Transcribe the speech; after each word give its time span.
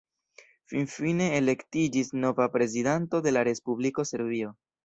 Finfine 0.71 1.27
elektiĝis 1.41 2.11
nova 2.25 2.49
prezidanto 2.57 3.23
de 3.27 3.35
la 3.39 3.47
respubliko 3.53 4.11
Serbio. 4.13 4.53